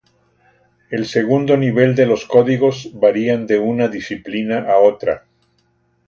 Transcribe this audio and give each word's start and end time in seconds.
El 0.89 1.05
segundo 1.05 1.57
nivel 1.57 1.93
de 1.93 2.07
los 2.07 2.25
códigos 2.25 2.89
varían 2.95 3.45
de 3.45 3.59
una 3.59 3.87
disciplina 3.87 4.65
a 4.67 4.79
otra. 4.79 5.25